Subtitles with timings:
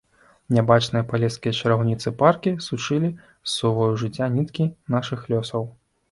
[0.55, 5.63] Нябачныя палескія чараўніцы-паркі сучылі з сувою жыцця ніткі нашых лёсаў.